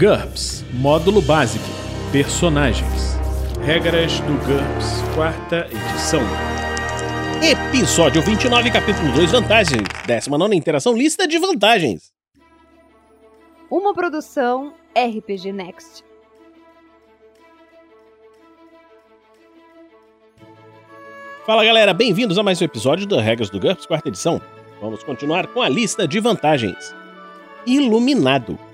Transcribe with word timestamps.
GURPS 0.00 0.64
Módulo 0.72 1.20
Básico 1.20 1.62
Personagens 2.10 3.18
Regras 3.62 4.18
do 4.20 4.32
GURPS 4.46 5.02
Quarta 5.14 5.68
edição 5.70 6.22
Episódio 7.42 8.22
29, 8.22 8.70
capítulo 8.70 9.12
2 9.12 9.32
Vantagens 9.32 9.82
19 10.06 10.56
Interação 10.56 10.96
Lista 10.96 11.28
de 11.28 11.38
Vantagens 11.38 12.14
Uma 13.70 13.92
produção 13.92 14.72
RPG 14.96 15.52
Next. 15.52 16.02
Fala 21.44 21.62
galera, 21.62 21.92
bem-vindos 21.92 22.38
a 22.38 22.42
mais 22.42 22.58
um 22.62 22.64
episódio 22.64 23.06
da 23.06 23.20
Regras 23.20 23.50
do 23.50 23.60
GURPS 23.60 23.84
Quarta 23.84 24.08
edição. 24.08 24.40
Vamos 24.80 25.04
continuar 25.04 25.46
com 25.48 25.60
a 25.60 25.68
lista 25.68 26.08
de 26.08 26.18
vantagens. 26.20 26.96
Iluminado. 27.66 28.69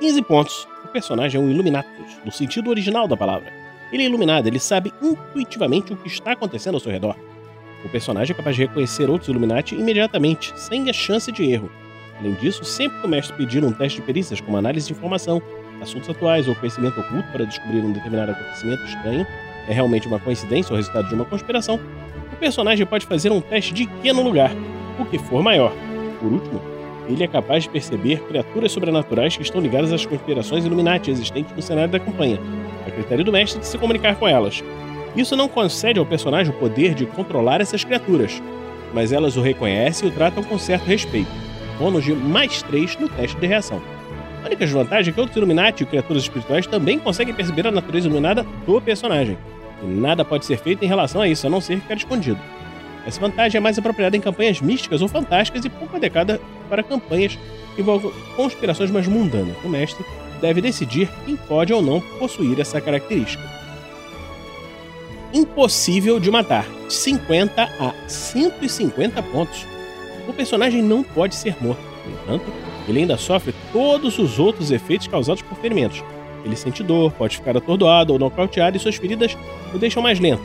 15 0.00 0.22
pontos. 0.22 0.68
O 0.84 0.88
personagem 0.88 1.40
é 1.40 1.44
um 1.44 1.50
Illuminatus, 1.50 2.18
no 2.24 2.32
sentido 2.32 2.70
original 2.70 3.06
da 3.06 3.16
palavra. 3.16 3.52
Ele 3.92 4.02
é 4.02 4.06
iluminado, 4.06 4.46
ele 4.46 4.58
sabe 4.58 4.92
intuitivamente 5.02 5.92
o 5.92 5.96
que 5.96 6.08
está 6.08 6.32
acontecendo 6.32 6.74
ao 6.74 6.80
seu 6.80 6.90
redor. 6.90 7.16
O 7.84 7.88
personagem 7.88 8.32
é 8.32 8.36
capaz 8.36 8.56
de 8.56 8.62
reconhecer 8.62 9.10
outros 9.10 9.28
Illuminati 9.28 9.74
imediatamente, 9.74 10.52
sem 10.58 10.88
a 10.88 10.92
chance 10.92 11.30
de 11.30 11.44
erro. 11.44 11.70
Além 12.18 12.32
disso, 12.34 12.64
sempre 12.64 13.00
que 13.00 13.06
o 13.06 13.10
mestre 13.10 13.36
pedir 13.36 13.64
um 13.64 13.72
teste 13.72 14.00
de 14.00 14.06
perícias, 14.06 14.40
como 14.40 14.56
análise 14.56 14.86
de 14.86 14.92
informação, 14.92 15.42
assuntos 15.80 16.08
atuais 16.08 16.48
ou 16.48 16.54
conhecimento 16.54 16.98
oculto 16.98 17.28
para 17.30 17.44
descobrir 17.44 17.80
um 17.80 17.92
determinado 17.92 18.32
acontecimento 18.32 18.84
estranho, 18.84 19.26
é 19.68 19.72
realmente 19.72 20.06
uma 20.06 20.18
coincidência 20.18 20.72
ou 20.72 20.76
resultado 20.76 21.08
de 21.08 21.14
uma 21.14 21.24
conspiração, 21.24 21.78
o 22.32 22.36
personagem 22.36 22.86
pode 22.86 23.06
fazer 23.06 23.30
um 23.30 23.40
teste 23.40 23.72
de 23.72 23.86
que 23.86 24.12
no 24.12 24.22
lugar, 24.22 24.50
o 24.98 25.04
que 25.04 25.18
for 25.18 25.42
maior. 25.42 25.72
Por 26.20 26.32
último, 26.32 26.73
ele 27.08 27.22
é 27.22 27.28
capaz 27.28 27.64
de 27.64 27.68
perceber 27.68 28.20
criaturas 28.20 28.72
sobrenaturais 28.72 29.36
que 29.36 29.42
estão 29.42 29.60
ligadas 29.60 29.92
às 29.92 30.06
conspirações 30.06 30.64
Illuminati 30.64 31.10
existentes 31.10 31.54
no 31.54 31.62
cenário 31.62 31.90
da 31.90 32.00
campanha, 32.00 32.38
a 32.86 32.90
critério 32.90 33.24
do 33.24 33.32
mestre 33.32 33.60
de 33.60 33.66
se 33.66 33.78
comunicar 33.78 34.16
com 34.16 34.26
elas. 34.26 34.62
Isso 35.16 35.36
não 35.36 35.48
concede 35.48 35.98
ao 35.98 36.06
personagem 36.06 36.52
o 36.52 36.58
poder 36.58 36.94
de 36.94 37.06
controlar 37.06 37.60
essas 37.60 37.84
criaturas, 37.84 38.42
mas 38.92 39.12
elas 39.12 39.36
o 39.36 39.42
reconhecem 39.42 40.08
e 40.08 40.10
o 40.10 40.14
tratam 40.14 40.42
com 40.42 40.58
certo 40.58 40.84
respeito. 40.84 41.30
Bônus 41.78 42.04
de 42.04 42.14
mais 42.14 42.62
3 42.62 42.96
no 42.98 43.08
teste 43.08 43.36
de 43.38 43.46
reação. 43.46 43.80
A 44.42 44.46
única 44.46 44.64
desvantagem 44.64 45.10
é 45.10 45.14
que 45.14 45.20
outros 45.20 45.36
Illuminati 45.36 45.82
e 45.82 45.86
criaturas 45.86 46.22
espirituais 46.22 46.66
também 46.66 46.98
conseguem 46.98 47.34
perceber 47.34 47.66
a 47.66 47.70
natureza 47.70 48.06
iluminada 48.06 48.46
do 48.66 48.80
personagem. 48.80 49.38
E 49.82 49.86
nada 49.86 50.24
pode 50.24 50.44
ser 50.44 50.58
feito 50.58 50.84
em 50.84 50.88
relação 50.88 51.20
a 51.20 51.28
isso, 51.28 51.46
a 51.46 51.50
não 51.50 51.60
ser 51.60 51.80
ficar 51.80 51.94
escondido. 51.94 52.38
Essa 53.06 53.20
vantagem 53.20 53.58
é 53.58 53.60
mais 53.60 53.78
apropriada 53.78 54.16
em 54.16 54.20
campanhas 54.20 54.60
místicas 54.60 55.02
ou 55.02 55.08
fantásticas 55.08 55.64
e 55.64 55.70
pouco 55.70 55.96
adequada 55.96 56.40
para 56.68 56.82
campanhas 56.82 57.38
que 57.74 57.82
envolvam 57.82 58.12
conspirações 58.36 58.90
mais 58.90 59.06
mundanas. 59.06 59.56
O 59.62 59.68
mestre 59.68 60.04
deve 60.40 60.60
decidir 60.60 61.08
quem 61.24 61.36
pode 61.36 61.72
ou 61.72 61.82
não 61.82 62.00
possuir 62.18 62.58
essa 62.60 62.80
característica. 62.80 63.42
Impossível 65.32 66.20
de 66.20 66.30
matar. 66.30 66.66
50 66.88 67.62
a 67.62 68.08
150 68.08 69.22
pontos. 69.24 69.66
O 70.28 70.32
personagem 70.32 70.82
não 70.82 71.02
pode 71.02 71.34
ser 71.34 71.56
morto. 71.60 71.82
No 72.06 72.12
entanto, 72.12 72.52
ele 72.88 73.00
ainda 73.00 73.16
sofre 73.16 73.54
todos 73.72 74.18
os 74.18 74.38
outros 74.38 74.70
efeitos 74.70 75.06
causados 75.08 75.42
por 75.42 75.56
ferimentos. 75.58 76.02
Ele 76.44 76.56
sente 76.56 76.82
dor, 76.82 77.10
pode 77.12 77.36
ficar 77.36 77.56
atordoado 77.56 78.12
ou 78.12 78.18
nocauteado 78.18 78.76
e 78.76 78.80
suas 78.80 78.96
feridas 78.96 79.36
o 79.72 79.78
deixam 79.78 80.02
mais 80.02 80.20
lento. 80.20 80.42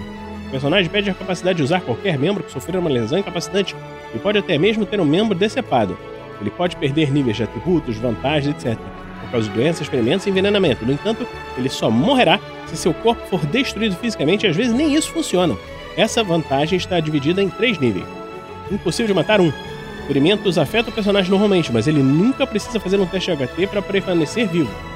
O 0.50 0.52
personagem 0.52 0.90
perde 0.90 1.12
a 1.12 1.14
capacidade 1.14 1.58
de 1.58 1.64
usar 1.64 1.80
qualquer 1.80 2.18
membro 2.18 2.44
que 2.44 2.52
sofrer 2.52 2.76
uma 2.76 2.90
lesão 2.90 3.20
incapacitante 3.20 3.76
e 4.16 4.18
pode 4.18 4.40
até 4.40 4.58
mesmo 4.58 4.84
ter 4.84 5.00
um 5.00 5.06
membro 5.06 5.38
decepado. 5.38 5.96
Ele 6.42 6.50
pode 6.50 6.76
perder 6.76 7.12
níveis 7.12 7.38
de 7.38 7.44
atributos, 7.44 7.98
vantagens, 7.98 8.56
etc. 8.56 8.80
Por 9.22 9.30
causa 9.30 9.48
de 9.48 9.54
doenças, 9.54 9.86
ferimentos 9.86 10.26
e 10.26 10.32
envenenamento. 10.32 10.84
No 10.84 10.92
entanto, 10.92 11.28
ele 11.56 11.70
só 11.70 11.92
morrerá 11.92 12.40
se 12.66 12.76
seu 12.78 12.92
corpo 12.96 13.22
for 13.28 13.46
destruído 13.46 13.96
fisicamente 13.96 14.48
e 14.48 14.50
às 14.50 14.56
vezes 14.56 14.74
nem 14.74 14.96
isso 14.96 15.12
funciona. 15.12 15.56
Essa 15.96 16.24
vantagem 16.24 16.78
está 16.78 17.00
dividida 17.00 17.44
em 17.44 17.50
três 17.50 17.78
níveis. 17.78 18.08
Impossível 18.72 19.06
de 19.06 19.14
matar 19.14 19.40
um. 19.40 19.54
Ferimentos 20.08 20.58
afetam 20.58 20.90
o 20.92 20.96
personagem 20.96 21.30
normalmente, 21.30 21.72
mas 21.72 21.88
ele 21.88 22.02
nunca 22.02 22.48
precisa 22.48 22.80
fazer 22.80 23.00
um 23.00 23.06
teste 23.06 23.30
HT 23.30 23.68
para 23.68 23.84
permanecer 23.84 24.48
vivo. 24.48 24.89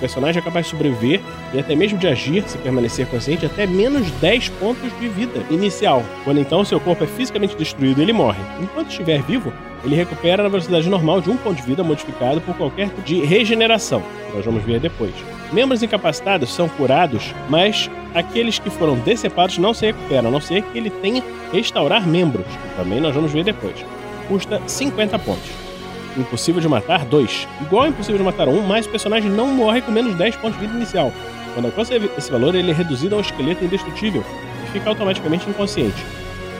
Personagem 0.00 0.40
é 0.40 0.44
capaz 0.44 0.66
de 0.66 0.70
sobreviver 0.70 1.20
e 1.52 1.60
até 1.60 1.76
mesmo 1.76 1.98
de 1.98 2.08
agir, 2.08 2.42
se 2.48 2.56
permanecer 2.58 3.06
consciente, 3.06 3.44
até 3.44 3.66
menos 3.66 4.10
10 4.12 4.48
pontos 4.50 4.90
de 4.98 5.08
vida 5.08 5.44
inicial. 5.50 6.02
Quando 6.24 6.40
então 6.40 6.64
seu 6.64 6.80
corpo 6.80 7.04
é 7.04 7.06
fisicamente 7.06 7.54
destruído, 7.54 8.00
ele 8.00 8.12
morre. 8.12 8.40
Enquanto 8.60 8.88
estiver 8.88 9.22
vivo, 9.22 9.52
ele 9.84 9.94
recupera 9.94 10.42
na 10.42 10.48
velocidade 10.48 10.88
normal 10.88 11.20
de 11.20 11.30
um 11.30 11.36
ponto 11.36 11.56
de 11.56 11.62
vida 11.62 11.84
modificado 11.84 12.40
por 12.40 12.56
qualquer 12.56 12.88
tipo 12.88 13.02
de 13.02 13.20
regeneração. 13.24 14.02
Nós 14.34 14.44
vamos 14.44 14.62
ver 14.64 14.80
depois. 14.80 15.12
Membros 15.52 15.82
incapacitados 15.82 16.52
são 16.52 16.68
curados, 16.68 17.34
mas 17.48 17.90
aqueles 18.14 18.58
que 18.58 18.70
foram 18.70 18.96
decepados 18.96 19.58
não 19.58 19.74
se 19.74 19.86
recuperam, 19.86 20.28
a 20.28 20.32
não 20.32 20.40
ser 20.40 20.62
que 20.62 20.78
ele 20.78 20.90
tenha 20.90 21.22
restaurar 21.52 22.06
membros, 22.06 22.46
que 22.46 22.76
também 22.76 23.00
nós 23.00 23.14
vamos 23.14 23.32
ver 23.32 23.44
depois. 23.44 23.84
Custa 24.28 24.62
50 24.66 25.18
pontos. 25.18 25.69
Impossível 26.16 26.60
de 26.60 26.68
matar 26.68 27.04
2. 27.04 27.48
Igual 27.60 27.86
Impossível 27.86 28.18
de 28.18 28.24
matar 28.24 28.48
1, 28.48 28.58
um, 28.58 28.66
mas 28.66 28.86
o 28.86 28.88
personagem 28.88 29.30
não 29.30 29.46
morre 29.48 29.80
com 29.80 29.92
menos 29.92 30.14
10 30.14 30.36
pontos 30.36 30.58
de 30.58 30.66
vida 30.66 30.76
inicial. 30.76 31.12
Quando 31.54 31.66
alcança 31.66 31.94
esse 31.94 32.30
valor, 32.30 32.54
ele 32.54 32.70
é 32.70 32.74
reduzido 32.74 33.14
a 33.14 33.18
um 33.18 33.20
esqueleto 33.20 33.64
indestrutível 33.64 34.24
e 34.64 34.70
fica 34.72 34.88
automaticamente 34.88 35.48
inconsciente. 35.48 36.04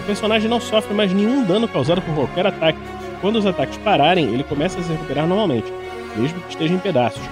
O 0.01 0.07
personagem 0.07 0.49
não 0.49 0.61
sofre 0.61 0.95
mais 0.95 1.13
nenhum 1.13 1.45
dano 1.45 1.69
causado 1.69 2.01
por 2.03 2.15
qualquer 2.15 2.47
ataque. 2.47 2.79
Quando 3.21 3.37
os 3.37 3.47
ataques 3.47 3.77
pararem, 3.79 4.33
ele 4.33 4.45
começa 4.45 4.79
a 4.79 4.83
se 4.83 4.91
recuperar 4.91 5.27
normalmente, 5.27 5.73
mesmo 6.17 6.41
que 6.41 6.51
esteja 6.51 6.73
em 6.73 6.79
pedaços, 6.79 7.23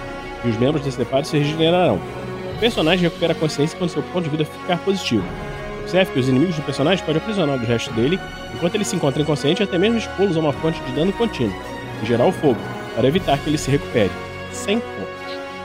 e 0.43 0.49
os 0.49 0.57
membros 0.57 0.83
decepados 0.83 1.29
se 1.29 1.37
regenerarão. 1.37 1.99
O 2.55 2.59
personagem 2.59 3.03
recupera 3.03 3.33
a 3.33 3.35
consciência 3.35 3.77
quando 3.77 3.89
seu 3.89 4.03
ponto 4.03 4.25
de 4.25 4.29
vida 4.29 4.45
ficar 4.45 4.77
positivo. 4.79 5.23
Observe 5.81 6.11
que 6.11 6.19
os 6.19 6.29
inimigos 6.29 6.55
do 6.55 6.61
personagem 6.61 7.03
podem 7.03 7.21
aprisionar 7.21 7.55
o 7.55 7.65
resto 7.65 7.91
dele 7.93 8.19
enquanto 8.53 8.75
ele 8.75 8.85
se 8.85 8.95
encontra 8.95 9.21
inconsciente 9.21 9.63
até 9.63 9.77
mesmo 9.77 9.97
expô-los 9.97 10.37
a 10.37 10.39
uma 10.39 10.53
fonte 10.53 10.79
de 10.83 10.91
dano 10.91 11.11
contínuo 11.11 11.68
e 12.01 12.05
gerar 12.05 12.25
o 12.25 12.31
fogo, 12.31 12.59
para 12.95 13.07
evitar 13.07 13.37
que 13.37 13.49
ele 13.49 13.57
se 13.57 13.71
recupere. 13.71 14.11
100 14.51 14.79
pontos. 14.79 15.09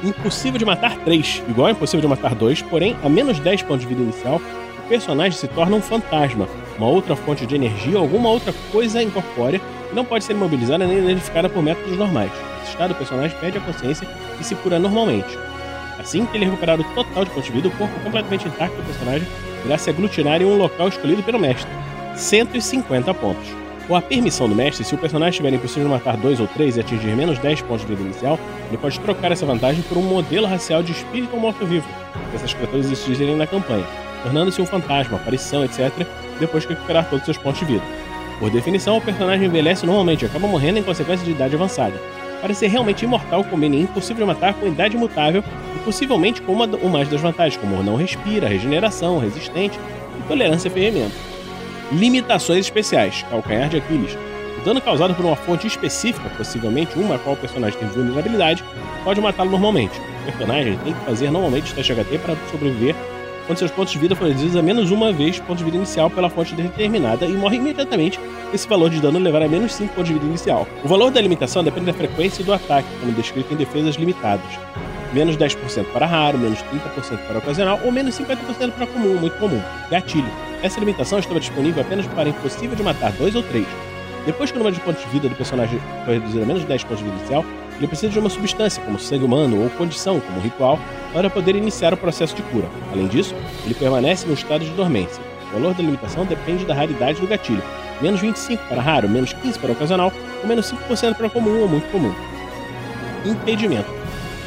Impossível 0.02 0.58
de 0.58 0.64
matar 0.64 0.96
3, 0.98 1.42
igual 1.48 1.68
a 1.68 1.70
impossível 1.70 2.00
de 2.00 2.08
matar 2.08 2.34
2, 2.34 2.62
porém, 2.62 2.96
a 3.02 3.08
menos 3.08 3.40
10 3.40 3.62
pontos 3.62 3.80
de 3.80 3.86
vida 3.86 4.02
inicial, 4.02 4.40
o 4.78 4.88
personagem 4.88 5.38
se 5.38 5.48
torna 5.48 5.76
um 5.76 5.80
fantasma, 5.80 6.46
uma 6.76 6.86
outra 6.86 7.16
fonte 7.16 7.46
de 7.46 7.54
energia 7.54 7.96
ou 7.96 8.02
alguma 8.02 8.28
outra 8.28 8.52
coisa 8.70 9.02
incorpórea 9.02 9.60
que 9.88 9.94
não 9.94 10.04
pode 10.04 10.24
ser 10.24 10.34
imobilizada 10.34 10.86
nem 10.86 10.98
identificada 10.98 11.48
por 11.48 11.62
métodos 11.62 11.96
normais. 11.96 12.30
Nesse 12.58 12.72
estado, 12.72 12.90
o 12.90 12.94
personagem 12.94 13.36
perde 13.38 13.58
a 13.58 13.60
consciência 13.60 14.06
e 14.38 14.44
se 14.44 14.54
cura 14.56 14.78
normalmente. 14.78 15.38
Assim 15.98 16.26
que 16.26 16.36
ele 16.36 16.44
recuperar 16.44 16.78
o 16.78 16.84
total 16.94 17.24
de 17.24 17.30
pontos 17.30 17.46
de 17.46 17.52
vida, 17.52 17.68
o 17.68 17.70
corpo 17.70 17.98
completamente 18.00 18.46
intacto 18.46 18.76
do 18.76 18.82
personagem 18.82 19.26
irá 19.64 19.78
se 19.78 19.88
aglutinar 19.88 20.42
em 20.42 20.44
um 20.44 20.58
local 20.58 20.88
escolhido 20.88 21.22
pelo 21.22 21.38
mestre. 21.38 21.70
150 22.14 23.14
pontos. 23.14 23.63
Com 23.86 23.94
a 23.94 24.00
permissão 24.00 24.48
do 24.48 24.54
mestre, 24.54 24.82
se 24.82 24.94
o 24.94 24.98
personagem 24.98 25.32
estiver 25.32 25.52
impossível 25.52 25.88
matar 25.90 26.16
dois 26.16 26.40
ou 26.40 26.46
três 26.46 26.76
e 26.76 26.80
atingir 26.80 27.14
menos 27.14 27.38
10 27.38 27.60
pontos 27.62 27.82
de 27.82 27.88
vida 27.88 28.02
inicial, 28.02 28.38
ele 28.68 28.78
pode 28.78 28.98
trocar 29.00 29.30
essa 29.30 29.44
vantagem 29.44 29.82
por 29.82 29.98
um 29.98 30.02
modelo 30.02 30.46
racial 30.46 30.82
de 30.82 30.92
espírito 30.92 31.34
ou 31.34 31.40
morto-vivo, 31.40 31.86
que 32.30 32.36
essas 32.36 32.54
criaturas 32.54 32.90
existirem 32.90 33.36
na 33.36 33.46
campanha, 33.46 33.84
tornando-se 34.22 34.62
um 34.62 34.64
fantasma, 34.64 35.18
aparição, 35.18 35.62
etc., 35.62 35.92
depois 36.40 36.64
que 36.64 36.72
recuperar 36.72 37.04
todos 37.10 37.20
os 37.20 37.24
seus 37.26 37.36
pontos 37.36 37.60
de 37.60 37.66
vida. 37.66 37.84
Por 38.38 38.50
definição, 38.50 38.96
o 38.96 39.02
personagem 39.02 39.46
envelhece 39.46 39.84
normalmente 39.84 40.22
e 40.22 40.26
acaba 40.26 40.48
morrendo 40.48 40.78
em 40.78 40.82
consequência 40.82 41.24
de 41.24 41.32
idade 41.32 41.54
avançada. 41.54 42.00
Para 42.40 42.54
ser 42.54 42.68
realmente 42.68 43.04
imortal, 43.04 43.44
combine 43.44 43.82
impossível 43.82 44.26
de 44.26 44.32
matar 44.32 44.54
com 44.54 44.66
idade 44.66 44.96
mutável 44.96 45.44
e 45.76 45.78
possivelmente 45.80 46.40
com 46.40 46.52
uma 46.52 46.68
ou 46.82 46.88
mais 46.88 47.06
das 47.08 47.20
vantagens, 47.20 47.60
como 47.60 47.82
não 47.82 47.96
respira, 47.96 48.48
regeneração, 48.48 49.18
resistente 49.18 49.78
e 50.18 50.22
tolerância 50.26 50.70
a 50.70 50.72
ferramenta. 50.72 51.33
Limitações 51.92 52.66
especiais, 52.66 53.24
calcanhar 53.30 53.68
de 53.68 53.76
Aquiles. 53.76 54.16
O 54.60 54.64
dano 54.64 54.80
causado 54.80 55.14
por 55.14 55.24
uma 55.24 55.36
fonte 55.36 55.66
específica, 55.66 56.28
possivelmente 56.30 56.98
uma 56.98 57.16
a 57.16 57.18
qual 57.18 57.34
o 57.34 57.38
personagem 57.38 57.78
tem 57.78 57.88
vulnerabilidade, 57.88 58.64
pode 59.04 59.20
matá-lo 59.20 59.50
normalmente. 59.50 60.00
O 60.22 60.32
personagem 60.32 60.78
tem 60.78 60.94
que 60.94 61.04
fazer 61.04 61.30
normalmente 61.30 61.72
o 61.72 61.74
teste 61.74 61.92
HT 61.92 62.18
para 62.18 62.36
sobreviver 62.50 62.94
quando 63.46 63.58
seus 63.58 63.70
pontos 63.70 63.92
de 63.92 63.98
vida 63.98 64.16
forem 64.16 64.32
reduzidos 64.32 64.56
a 64.56 64.62
menos 64.62 64.90
uma 64.90 65.12
vez 65.12 65.38
ponto 65.38 65.58
de 65.58 65.64
vida 65.64 65.76
inicial 65.76 66.08
pela 66.08 66.30
fonte 66.30 66.54
determinada 66.54 67.26
e 67.26 67.32
morre 67.32 67.58
imediatamente 67.58 68.18
se 68.50 68.56
esse 68.56 68.68
valor 68.68 68.88
de 68.88 69.00
dano 69.00 69.18
levar 69.18 69.42
a 69.42 69.48
menos 69.48 69.74
5 69.74 69.94
pontos 69.94 70.08
de 70.08 70.14
vida 70.14 70.24
inicial. 70.26 70.66
O 70.82 70.88
valor 70.88 71.10
da 71.10 71.20
limitação 71.20 71.62
depende 71.62 71.86
da 71.86 71.92
frequência 71.92 72.42
do 72.42 72.52
ataque, 72.52 72.88
como 73.00 73.12
descrito 73.12 73.52
em 73.52 73.56
defesas 73.56 73.96
limitadas. 73.96 74.46
Menos 75.12 75.36
10% 75.36 75.84
para 75.92 76.06
raro, 76.06 76.38
menos 76.38 76.58
30% 76.60 77.18
para 77.26 77.38
ocasional 77.38 77.78
ou 77.84 77.92
menos 77.92 78.18
50% 78.18 78.72
para 78.72 78.86
comum, 78.86 79.16
muito 79.16 79.36
comum. 79.38 79.60
Gatilho. 79.90 80.53
Essa 80.62 80.80
limitação 80.80 81.18
estava 81.18 81.40
disponível 81.40 81.82
apenas 81.82 82.06
para 82.06 82.28
impossível 82.28 82.76
de 82.76 82.82
matar 82.82 83.12
2 83.12 83.34
ou 83.34 83.42
3. 83.42 83.66
Depois 84.26 84.50
que 84.50 84.56
o 84.56 84.58
número 84.58 84.74
de 84.74 84.80
pontos 84.80 85.02
de 85.02 85.08
vida 85.10 85.28
do 85.28 85.34
personagem 85.34 85.78
foi 86.04 86.14
reduzido 86.14 86.42
a 86.42 86.46
menos 86.46 86.62
de 86.62 86.68
10 86.68 86.84
pontos 86.84 86.98
de 86.98 87.04
vida 87.04 87.16
inicial, 87.18 87.44
ele 87.76 87.86
precisa 87.86 88.12
de 88.12 88.18
uma 88.18 88.30
substância, 88.30 88.82
como 88.82 88.98
sangue 88.98 89.24
humano 89.24 89.62
ou 89.62 89.70
condição, 89.70 90.20
como 90.20 90.40
ritual, 90.40 90.78
para 91.12 91.28
poder 91.28 91.56
iniciar 91.56 91.92
o 91.92 91.96
processo 91.96 92.34
de 92.34 92.42
cura. 92.42 92.66
Além 92.92 93.06
disso, 93.08 93.34
ele 93.64 93.74
permanece 93.74 94.26
no 94.26 94.32
estado 94.32 94.64
de 94.64 94.70
dormência. 94.70 95.22
O 95.50 95.54
valor 95.54 95.74
da 95.74 95.82
limitação 95.82 96.24
depende 96.24 96.64
da 96.64 96.74
raridade 96.74 97.20
do 97.20 97.26
gatilho. 97.26 97.62
Menos 98.00 98.20
25 98.20 98.62
para 98.68 98.80
raro, 98.80 99.08
menos 99.08 99.32
15 99.32 99.58
para 99.58 99.72
ocasional, 99.72 100.12
ou 100.42 100.48
menos 100.48 100.72
5% 100.72 101.14
para 101.14 101.28
comum 101.28 101.60
ou 101.60 101.68
muito 101.68 101.90
comum. 101.90 102.14
Impedimento. 103.24 103.90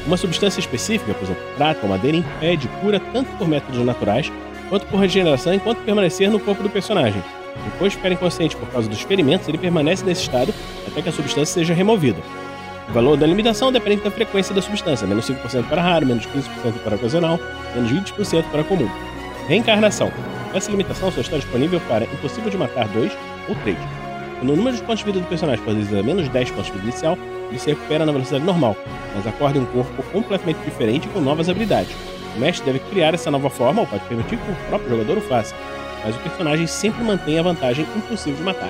Uma 0.05 0.17
substância 0.17 0.59
específica, 0.59 1.13
por 1.13 1.23
exemplo, 1.23 1.43
prata 1.57 1.81
ou 1.83 1.89
madeira, 1.89 2.17
impede 2.17 2.67
cura 2.81 2.99
tanto 2.99 3.29
por 3.37 3.47
métodos 3.47 3.85
naturais 3.85 4.31
quanto 4.69 4.85
por 4.87 4.99
regeneração 4.99 5.53
enquanto 5.53 5.79
permanecer 5.79 6.29
no 6.29 6.39
corpo 6.39 6.63
do 6.63 6.69
personagem. 6.69 7.21
Depois 7.65 7.91
de 7.91 7.97
ficar 7.97 8.11
inconsciente 8.11 8.55
por 8.55 8.67
causa 8.69 8.87
dos 8.87 9.01
ferimentos, 9.01 9.47
ele 9.47 9.57
permanece 9.57 10.05
nesse 10.05 10.21
estado 10.21 10.53
até 10.87 11.01
que 11.01 11.09
a 11.09 11.11
substância 11.11 11.53
seja 11.53 11.73
removida. 11.73 12.21
O 12.89 12.93
valor 12.93 13.17
da 13.17 13.27
limitação 13.27 13.71
depende 13.71 14.01
da 14.01 14.11
frequência 14.11 14.55
da 14.55 14.61
substância, 14.61 15.05
menos 15.05 15.29
5% 15.29 15.67
para 15.67 15.81
raro, 15.81 16.05
menos 16.05 16.25
15% 16.25 16.83
para 16.83 16.95
ocasional, 16.95 17.39
menos 17.75 17.91
20% 17.91 18.43
para 18.49 18.63
comum. 18.63 18.89
Reencarnação. 19.47 20.11
Essa 20.53 20.71
limitação 20.71 21.11
só 21.11 21.19
está 21.19 21.37
disponível 21.37 21.81
para 21.81 22.05
Impossível 22.05 22.49
de 22.49 22.57
Matar 22.57 22.87
2 22.87 23.11
ou 23.49 23.55
3. 23.55 23.77
Quando 24.39 24.53
o 24.53 24.55
número 24.55 24.77
de 24.77 24.83
pontos 24.83 24.99
de 24.99 25.05
vida 25.05 25.19
do 25.19 25.27
personagem 25.27 25.63
for 25.63 25.71
a 25.71 26.03
menos 26.03 26.29
10 26.29 26.51
pontos 26.51 26.67
de 26.67 26.71
vida 26.73 26.83
inicial, 26.85 27.17
ele 27.49 27.59
se 27.59 27.69
recupera 27.69 28.05
na 28.05 28.11
velocidade 28.11 28.45
normal, 28.45 28.75
mas 29.15 29.27
acorda 29.27 29.57
em 29.57 29.61
um 29.61 29.65
corpo 29.65 30.03
completamente 30.11 30.57
diferente 30.63 31.07
com 31.09 31.19
novas 31.19 31.49
habilidades. 31.49 31.95
O 32.37 32.39
mestre 32.39 32.71
deve 32.71 32.79
criar 32.91 33.15
essa 33.15 33.31
nova 33.31 33.49
forma 33.49 33.81
ou 33.81 33.87
pode 33.87 34.05
permitir 34.05 34.37
que 34.37 34.51
o 34.51 34.55
próprio 34.69 34.91
jogador 34.91 35.17
o 35.17 35.21
faça, 35.21 35.55
mas 36.05 36.15
o 36.15 36.19
personagem 36.19 36.67
sempre 36.67 37.03
mantém 37.03 37.39
a 37.39 37.41
vantagem 37.41 37.85
impossível 37.95 38.37
de 38.37 38.43
matar, 38.43 38.69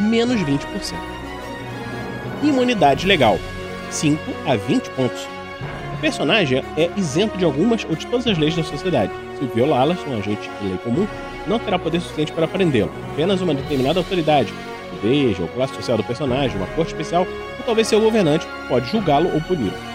menos 0.00 0.40
20%. 0.40 0.94
Imunidade 2.42 3.06
legal, 3.06 3.38
5 3.88 4.20
a 4.48 4.56
20 4.56 4.90
pontos. 4.90 5.28
O 5.96 6.00
personagem 6.00 6.64
é 6.76 6.90
isento 6.96 7.38
de 7.38 7.44
algumas 7.44 7.84
ou 7.84 7.94
de 7.94 8.04
todas 8.08 8.26
as 8.26 8.36
leis 8.36 8.56
da 8.56 8.64
sociedade. 8.64 9.12
Se 9.38 9.46
violá-las, 9.46 9.98
um 10.08 10.18
agente 10.18 10.50
de 10.60 10.68
lei 10.68 10.78
comum 10.78 11.06
não 11.46 11.60
terá 11.60 11.78
poder 11.78 12.00
suficiente 12.00 12.32
para 12.32 12.48
prendê-lo. 12.48 12.92
Apenas 13.12 13.40
uma 13.40 13.54
determinada 13.54 14.00
autoridade, 14.00 14.52
igreja 14.96 15.42
ou 15.42 15.48
classe 15.48 15.74
social 15.74 15.96
do 15.96 16.02
personagem, 16.02 16.56
uma 16.56 16.66
corte 16.68 16.90
especial 16.90 17.22
ou 17.22 17.64
talvez 17.64 17.86
seu 17.86 18.00
governante 18.00 18.46
pode 18.68 18.90
julgá-lo 18.90 19.32
ou 19.32 19.40
puni-lo. 19.40 19.93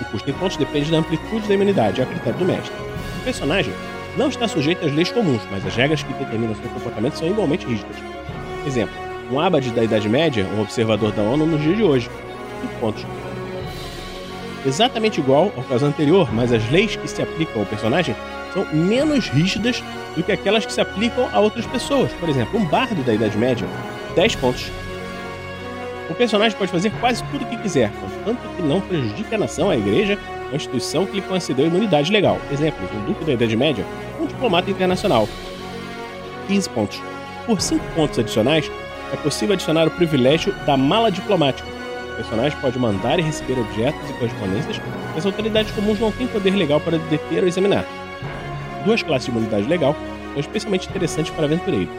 O 0.00 0.04
custo 0.06 0.30
em 0.30 0.34
pontos 0.34 0.56
depende 0.56 0.90
da 0.90 0.98
amplitude 0.98 1.46
da 1.46 1.54
imunidade, 1.54 2.02
a 2.02 2.06
critério 2.06 2.38
do 2.38 2.44
mestre. 2.44 2.72
O 3.20 3.24
personagem 3.24 3.72
não 4.16 4.28
está 4.28 4.46
sujeito 4.46 4.84
às 4.84 4.92
leis 4.92 5.10
comuns, 5.10 5.42
mas 5.50 5.66
as 5.66 5.74
regras 5.74 6.02
que 6.02 6.12
determinam 6.12 6.54
seu 6.54 6.70
comportamento 6.70 7.14
são 7.14 7.28
igualmente 7.28 7.66
rígidas. 7.66 7.96
Exemplo: 8.66 8.94
um 9.30 9.40
abade 9.40 9.70
da 9.70 9.82
Idade 9.82 10.08
Média, 10.08 10.46
um 10.56 10.60
observador 10.60 11.12
da 11.12 11.22
ONU 11.22 11.46
nos 11.46 11.62
dias 11.62 11.76
de 11.76 11.82
hoje. 11.82 12.10
5 12.60 12.74
pontos. 12.80 13.04
Exatamente 14.66 15.20
igual 15.20 15.52
ao 15.56 15.62
caso 15.64 15.84
anterior, 15.84 16.32
mas 16.32 16.52
as 16.52 16.70
leis 16.70 16.96
que 16.96 17.08
se 17.08 17.20
aplicam 17.20 17.60
ao 17.60 17.66
personagem 17.66 18.16
são 18.54 18.64
menos 18.72 19.28
rígidas 19.28 19.82
do 20.16 20.22
que 20.22 20.32
aquelas 20.32 20.64
que 20.64 20.72
se 20.72 20.80
aplicam 20.80 21.28
a 21.32 21.40
outras 21.40 21.66
pessoas. 21.66 22.12
Por 22.14 22.28
exemplo, 22.28 22.58
um 22.58 22.64
bardo 22.64 23.02
da 23.02 23.12
Idade 23.12 23.36
Média, 23.36 23.66
10 24.14 24.36
pontos. 24.36 24.70
O 26.08 26.14
personagem 26.14 26.56
pode 26.58 26.70
fazer 26.70 26.90
quase 27.00 27.24
tudo 27.24 27.44
o 27.44 27.48
que 27.48 27.56
quiser, 27.56 27.90
contanto 27.92 28.40
que 28.56 28.62
não 28.62 28.80
prejudique 28.80 29.34
a 29.34 29.38
nação, 29.38 29.70
a 29.70 29.76
igreja, 29.76 30.18
a 30.52 30.56
instituição 30.56 31.06
que 31.06 31.14
lhe 31.14 31.22
concedeu 31.22 31.66
imunidade 31.66 32.12
legal. 32.12 32.38
Exemplos: 32.52 32.90
um 32.92 33.06
duque 33.06 33.24
da 33.24 33.32
Idade 33.32 33.56
Média, 33.56 33.84
um 34.20 34.26
diplomata 34.26 34.70
internacional. 34.70 35.26
15 36.46 36.68
pontos. 36.70 37.02
Por 37.46 37.60
5 37.60 37.84
pontos 37.94 38.18
adicionais, 38.18 38.70
é 39.12 39.16
possível 39.16 39.54
adicionar 39.54 39.86
o 39.86 39.90
privilégio 39.90 40.52
da 40.66 40.76
mala 40.76 41.10
diplomática. 41.10 41.68
O 42.12 42.16
personagem 42.16 42.58
pode 42.60 42.78
mandar 42.78 43.18
e 43.18 43.22
receber 43.22 43.58
objetos 43.58 44.10
e 44.10 44.12
correspondências 44.14 44.78
que 44.78 45.18
as 45.18 45.26
autoridades 45.26 45.72
comuns 45.72 45.98
não 45.98 46.12
têm 46.12 46.26
poder 46.26 46.50
legal 46.50 46.80
para 46.80 46.98
deter 46.98 47.42
ou 47.42 47.48
examinar. 47.48 47.84
Duas 48.84 49.02
classes 49.02 49.26
de 49.26 49.30
imunidade 49.30 49.66
legal 49.66 49.96
são 50.32 50.40
especialmente 50.40 50.88
interessantes 50.88 51.32
para 51.32 51.46
aventureiros. 51.46 51.92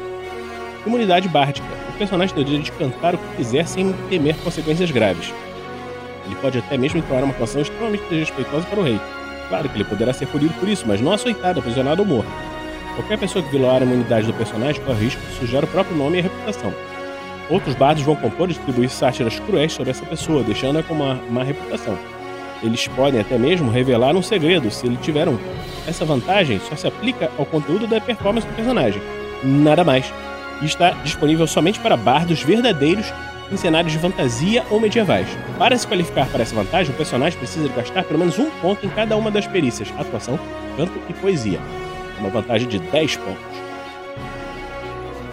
Imunidade 0.85 1.27
bárdica. 1.27 1.67
O 1.89 1.97
personagem 1.97 2.35
tem 2.35 2.43
o 2.43 2.45
direito 2.45 2.65
de 2.65 2.71
cantar 2.73 3.15
o 3.15 3.17
que 3.17 3.37
quiser 3.37 3.67
sem 3.67 3.91
temer 4.09 4.35
consequências 4.37 4.91
graves. 4.91 5.33
Ele 6.25 6.35
pode 6.35 6.57
até 6.57 6.77
mesmo 6.77 6.99
entoar 6.99 7.23
uma 7.23 7.33
canção 7.33 7.61
extremamente 7.61 8.03
desrespeitosa 8.09 8.65
para 8.67 8.79
o 8.79 8.83
rei. 8.83 8.99
Claro 9.49 9.69
que 9.69 9.77
ele 9.77 9.83
poderá 9.83 10.13
ser 10.13 10.27
punido 10.27 10.53
por 10.55 10.67
isso, 10.67 10.85
mas 10.87 11.01
não 11.01 11.11
açoitado, 11.11 11.59
aprisionado 11.59 12.01
ou 12.01 12.07
morto. 12.07 12.29
Qualquer 12.95 13.17
pessoa 13.17 13.43
que 13.43 13.51
violar 13.51 13.81
a 13.81 13.85
imunidade 13.85 14.25
do 14.25 14.33
personagem 14.33 14.81
corre 14.83 15.05
risco 15.05 15.21
de 15.21 15.35
sujar 15.37 15.63
o 15.63 15.67
próprio 15.67 15.97
nome 15.97 16.17
e 16.17 16.19
a 16.19 16.23
reputação. 16.23 16.73
Outros 17.49 17.75
bardos 17.75 18.03
vão 18.03 18.15
compor 18.15 18.49
e 18.49 18.53
distribuir 18.53 18.89
sátiras 18.89 19.39
cruéis 19.39 19.73
sobre 19.73 19.91
essa 19.91 20.05
pessoa, 20.05 20.43
deixando-a 20.43 20.83
com 20.83 20.93
uma 20.93 21.15
má 21.29 21.43
reputação. 21.43 21.97
Eles 22.63 22.87
podem 22.87 23.19
até 23.19 23.37
mesmo 23.37 23.69
revelar 23.69 24.15
um 24.15 24.21
segredo, 24.21 24.71
se 24.71 24.87
ele 24.87 24.97
tiver 24.97 25.27
um. 25.27 25.37
Essa 25.87 26.05
vantagem 26.05 26.59
só 26.59 26.75
se 26.75 26.87
aplica 26.87 27.29
ao 27.37 27.45
conteúdo 27.45 27.85
da 27.85 28.01
performance 28.01 28.47
do 28.47 28.53
personagem, 28.55 29.01
nada 29.43 29.83
mais. 29.83 30.11
E 30.61 30.65
está 30.65 30.91
disponível 31.03 31.45
somente 31.47 31.79
para 31.79 31.97
bardos 31.97 32.41
verdadeiros 32.41 33.11
em 33.51 33.57
cenários 33.57 33.93
de 33.93 33.99
fantasia 33.99 34.63
ou 34.69 34.79
medievais. 34.79 35.27
Para 35.57 35.77
se 35.77 35.87
qualificar 35.87 36.27
para 36.27 36.41
essa 36.41 36.55
vantagem, 36.55 36.93
o 36.93 36.97
personagem 36.97 37.37
precisa 37.37 37.67
gastar 37.69 38.03
pelo 38.03 38.19
menos 38.19 38.39
um 38.39 38.49
ponto 38.61 38.85
em 38.85 38.89
cada 38.89 39.15
uma 39.15 39.29
das 39.29 39.45
perícias, 39.45 39.93
atuação, 39.97 40.39
canto 40.77 40.99
e 41.09 41.13
poesia. 41.13 41.59
Uma 42.19 42.29
vantagem 42.29 42.67
de 42.67 42.79
10 42.79 43.17
pontos. 43.17 43.65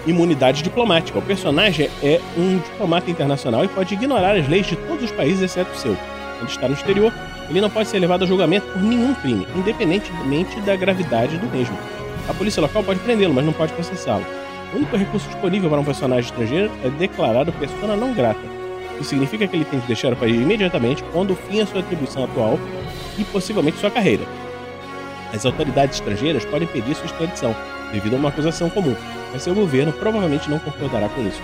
Imunidade 0.06 0.62
diplomática. 0.62 1.18
O 1.18 1.22
personagem 1.22 1.88
é 2.02 2.20
um 2.36 2.58
diplomata 2.58 3.10
internacional 3.10 3.64
e 3.64 3.68
pode 3.68 3.94
ignorar 3.94 4.36
as 4.36 4.48
leis 4.48 4.66
de 4.66 4.76
todos 4.76 5.04
os 5.04 5.12
países 5.12 5.42
exceto 5.42 5.70
o 5.72 5.78
seu. 5.78 5.96
Quando 6.38 6.50
está 6.50 6.66
no 6.66 6.74
exterior, 6.74 7.12
ele 7.48 7.60
não 7.60 7.70
pode 7.70 7.88
ser 7.88 8.00
levado 8.00 8.24
a 8.24 8.26
julgamento 8.26 8.66
por 8.66 8.82
nenhum 8.82 9.14
crime, 9.14 9.46
independentemente 9.54 10.60
da 10.62 10.74
gravidade 10.74 11.38
do 11.38 11.46
mesmo. 11.46 11.78
A 12.28 12.34
polícia 12.34 12.60
local 12.60 12.82
pode 12.82 13.00
prendê-lo, 13.00 13.32
mas 13.32 13.44
não 13.44 13.52
pode 13.52 13.72
processá-lo. 13.72 14.24
O 14.72 14.76
único 14.76 14.96
recurso 14.96 15.28
disponível 15.28 15.68
para 15.68 15.80
um 15.80 15.84
personagem 15.84 16.30
estrangeiro 16.30 16.70
é 16.82 16.88
declarado 16.88 17.52
persona 17.52 17.94
não 17.94 18.14
grata. 18.14 18.40
Isso 19.00 19.10
significa 19.10 19.46
que 19.46 19.56
ele 19.56 19.64
tem 19.64 19.80
que 19.80 19.86
deixar 19.86 20.12
o 20.12 20.16
país 20.16 20.34
imediatamente, 20.34 21.02
pondo 21.12 21.36
fim 21.36 21.60
à 21.60 21.66
sua 21.66 21.80
atribuição 21.80 22.24
atual 22.24 22.58
e 23.18 23.24
possivelmente 23.24 23.78
sua 23.78 23.90
carreira. 23.90 24.22
As 25.32 25.44
autoridades 25.44 25.98
estrangeiras 25.98 26.44
podem 26.44 26.68
pedir 26.68 26.94
sua 26.94 27.06
extradição, 27.06 27.54
devido 27.92 28.14
a 28.14 28.16
uma 28.16 28.28
acusação 28.28 28.70
comum, 28.70 28.94
mas 29.32 29.42
seu 29.42 29.54
governo 29.54 29.92
provavelmente 29.92 30.48
não 30.48 30.58
concordará 30.58 31.08
com 31.08 31.20
isso. 31.26 31.40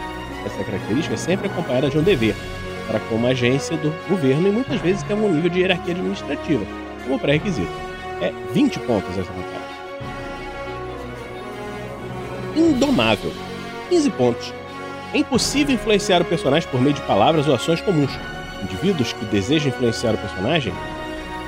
Essa 0.46 0.64
característica 0.64 1.14
é 1.14 1.18
sempre 1.18 1.48
acompanhada 1.48 1.90
de 1.90 1.98
um 1.98 2.02
dever, 2.02 2.34
para 2.86 3.00
com 3.00 3.16
uma 3.16 3.28
agência 3.28 3.76
do 3.76 3.92
governo 4.08 4.48
e 4.48 4.52
muitas 4.52 4.80
vezes 4.80 5.02
tem 5.02 5.14
algum 5.14 5.30
nível 5.30 5.50
de 5.50 5.60
hierarquia 5.60 5.94
administrativa, 5.94 6.64
como 7.04 7.18
pré-requisito. 7.18 7.70
É 8.22 8.32
20 8.52 8.78
pontos 8.80 9.10
essa 9.10 9.30
vantagem. 9.30 9.77
Indomável. 12.56 13.32
15 13.88 14.10
pontos. 14.10 14.54
É 15.12 15.18
impossível 15.18 15.74
influenciar 15.74 16.20
o 16.20 16.24
personagem 16.24 16.68
por 16.68 16.80
meio 16.80 16.94
de 16.94 17.00
palavras 17.02 17.48
ou 17.48 17.54
ações 17.54 17.80
comuns. 17.80 18.10
Indivíduos 18.62 19.12
que 19.12 19.24
desejam 19.26 19.68
influenciar 19.68 20.14
o 20.14 20.18
personagem 20.18 20.72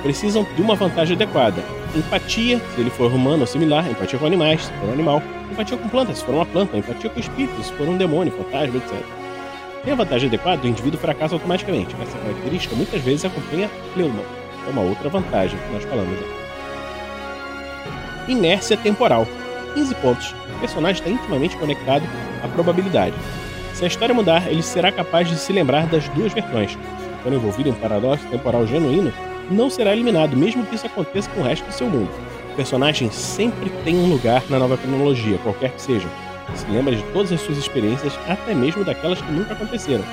precisam 0.01 0.45
de 0.55 0.61
uma 0.61 0.75
vantagem 0.75 1.15
adequada. 1.15 1.63
Empatia, 1.95 2.59
se 2.73 2.81
ele 2.81 2.89
for 2.89 3.11
humano 3.11 3.41
ou 3.41 3.47
similar, 3.47 3.87
empatia 3.89 4.17
com 4.17 4.25
animais, 4.25 4.63
se 4.63 4.73
for 4.73 4.89
um 4.89 4.93
animal, 4.93 5.21
empatia 5.51 5.77
com 5.77 5.89
plantas, 5.89 6.17
se 6.17 6.25
for 6.25 6.35
uma 6.35 6.45
planta, 6.45 6.77
empatia 6.77 7.09
com 7.09 7.19
espíritos, 7.19 7.67
se 7.67 7.73
for 7.73 7.87
um 7.87 7.97
demônio, 7.97 8.33
fantasma, 8.33 8.77
etc. 8.77 9.21
Tem 9.83 9.93
a 9.93 9.95
vantagem 9.95 10.27
adequada, 10.27 10.63
o 10.63 10.67
indivíduo 10.67 10.99
fracassa 10.99 11.35
automaticamente. 11.35 11.95
Essa 12.01 12.17
característica 12.17 12.75
muitas 12.75 13.01
vezes 13.01 13.25
acompanha 13.25 13.69
pleuma. 13.93 14.23
É 14.67 14.69
uma 14.69 14.81
outra 14.81 15.09
vantagem 15.09 15.59
que 15.59 15.73
nós 15.73 15.83
falamos. 15.83 16.17
Inércia 18.27 18.77
temporal. 18.77 19.27
15 19.73 19.95
pontos. 19.95 20.35
O 20.55 20.59
personagem 20.59 21.01
está 21.01 21.09
intimamente 21.09 21.57
conectado 21.57 22.03
à 22.43 22.47
probabilidade. 22.47 23.15
Se 23.73 23.83
a 23.83 23.87
história 23.87 24.13
mudar, 24.13 24.47
ele 24.47 24.61
será 24.61 24.91
capaz 24.91 25.27
de 25.27 25.35
se 25.37 25.51
lembrar 25.51 25.87
das 25.87 26.07
duas 26.09 26.33
versões. 26.33 26.77
Quando 27.23 27.35
envolvido 27.35 27.69
em 27.69 27.71
um 27.71 27.75
paradoxo 27.75 28.25
temporal 28.27 28.65
genuíno, 28.67 29.13
não 29.49 29.69
será 29.69 29.93
eliminado, 29.93 30.35
mesmo 30.35 30.65
que 30.65 30.75
isso 30.75 30.85
aconteça 30.85 31.29
com 31.29 31.41
o 31.41 31.43
resto 31.43 31.65
do 31.65 31.73
seu 31.73 31.87
mundo. 31.89 32.09
O 32.51 32.55
personagem 32.55 33.09
sempre 33.11 33.69
tem 33.83 33.95
um 33.95 34.09
lugar 34.09 34.43
na 34.49 34.59
nova 34.59 34.77
cronologia, 34.77 35.37
qualquer 35.39 35.71
que 35.71 35.81
seja. 35.81 36.07
Se 36.55 36.65
lembra 36.69 36.95
de 36.95 37.03
todas 37.13 37.31
as 37.31 37.41
suas 37.41 37.57
experiências, 37.57 38.17
até 38.27 38.53
mesmo 38.53 38.83
daquelas 38.83 39.21
que 39.21 39.31
nunca 39.31 39.53
aconteceram. 39.53 40.03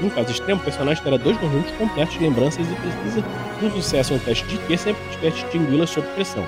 Em 0.00 0.06
um 0.06 0.10
caso 0.10 0.30
extremo, 0.30 0.60
o 0.60 0.64
personagem 0.64 1.02
terá 1.02 1.16
dois 1.16 1.36
conjuntos 1.36 1.70
completos 1.72 2.14
de 2.14 2.20
lembranças 2.20 2.66
e 2.66 2.74
precisa 2.74 3.24
de 3.60 3.66
um 3.66 3.70
sucesso 3.70 4.12
em 4.12 4.16
um 4.16 4.18
teste 4.20 4.46
de 4.46 4.58
que 4.58 4.76
sempre 4.76 5.02
que 5.02 5.16
tiver 5.16 5.30
distingui-las 5.30 5.90
sob 5.90 6.06
pressão 6.08 6.46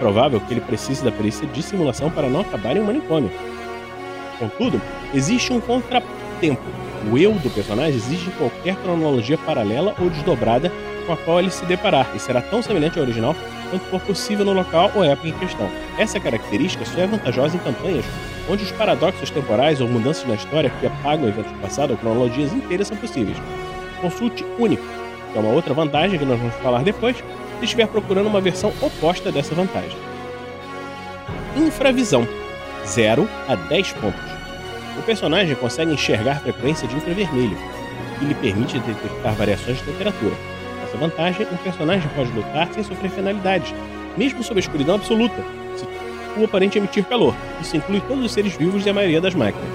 provável 0.00 0.40
que 0.40 0.52
ele 0.52 0.60
precise 0.60 1.04
da 1.04 1.12
perícia 1.12 1.46
de 1.46 1.62
simulação 1.62 2.10
para 2.10 2.28
não 2.28 2.40
acabar 2.40 2.76
em 2.76 2.80
um 2.80 2.84
manicômio. 2.84 3.30
Contudo, 4.38 4.80
existe 5.14 5.52
um 5.52 5.60
contratempo. 5.60 6.64
O 7.12 7.16
eu 7.16 7.32
do 7.34 7.50
personagem 7.50 7.94
exige 7.94 8.30
qualquer 8.32 8.74
cronologia 8.76 9.38
paralela 9.38 9.94
ou 10.00 10.10
desdobrada 10.10 10.72
com 11.06 11.12
a 11.12 11.16
qual 11.16 11.38
ele 11.38 11.50
se 11.50 11.64
deparar, 11.64 12.10
e 12.14 12.18
será 12.18 12.42
tão 12.42 12.62
semelhante 12.62 12.98
ao 12.98 13.04
original 13.04 13.36
quanto 13.70 13.84
for 13.84 14.00
possível 14.00 14.44
no 14.44 14.52
local 14.52 14.90
ou 14.94 15.04
época 15.04 15.28
em 15.28 15.38
questão. 15.38 15.70
Essa 15.96 16.18
característica 16.18 16.84
só 16.84 17.00
é 17.00 17.06
vantajosa 17.06 17.56
em 17.56 17.60
campanhas 17.60 18.04
onde 18.50 18.64
os 18.64 18.72
paradoxos 18.72 19.30
temporais 19.30 19.80
ou 19.80 19.88
mudanças 19.88 20.26
na 20.26 20.34
história 20.34 20.70
que 20.80 20.86
apagam 20.86 21.28
eventos 21.28 21.52
do 21.52 21.58
passado 21.58 21.92
ou 21.92 21.96
cronologias 21.96 22.52
inteiras 22.52 22.88
são 22.88 22.96
possíveis. 22.96 23.36
Consulte 24.00 24.44
único, 24.58 24.82
que 25.32 25.38
é 25.38 25.40
uma 25.40 25.52
outra 25.52 25.72
vantagem 25.72 26.18
que 26.18 26.24
nós 26.24 26.38
vamos 26.38 26.54
falar 26.56 26.82
depois, 26.82 27.16
se 27.60 27.66
estiver 27.66 27.86
procurando 27.86 28.26
uma 28.26 28.40
versão 28.40 28.72
oposta 28.80 29.30
dessa 29.30 29.54
vantagem. 29.54 29.96
Infravisão 31.56 32.26
0 32.86 33.28
a 33.46 33.54
10 33.54 33.92
pontos. 33.92 34.20
O 34.98 35.02
personagem 35.02 35.54
consegue 35.54 35.92
enxergar 35.92 36.40
frequência 36.40 36.88
de 36.88 36.96
infravermelho, 36.96 37.56
o 37.56 38.18
que 38.18 38.24
lhe 38.24 38.34
permite 38.34 38.78
detectar 38.78 39.34
variações 39.34 39.78
de 39.78 39.84
temperatura. 39.84 40.34
essa 40.84 40.96
vantagem, 40.96 41.46
um 41.52 41.56
personagem 41.58 42.10
pode 42.16 42.32
lutar 42.32 42.72
sem 42.72 42.82
sofrer 42.82 43.10
penalidades, 43.10 43.74
mesmo 44.16 44.42
sob 44.42 44.58
a 44.58 44.62
escuridão 44.62 44.96
absoluta, 44.96 45.36
se 45.76 45.86
o 46.38 46.44
oponente 46.44 46.78
emitir 46.78 47.04
calor. 47.04 47.34
Isso 47.60 47.76
inclui 47.76 48.00
todos 48.00 48.24
os 48.24 48.32
seres 48.32 48.56
vivos 48.56 48.84
e 48.86 48.90
a 48.90 48.94
maioria 48.94 49.20
das 49.20 49.34
máquinas. 49.34 49.68